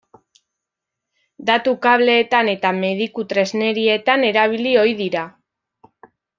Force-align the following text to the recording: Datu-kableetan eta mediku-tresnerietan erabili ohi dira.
Datu-kableetan 1.49 2.49
eta 2.55 2.73
mediku-tresnerietan 2.79 4.29
erabili 4.33 4.77
ohi 4.87 4.99
dira. 5.07 5.31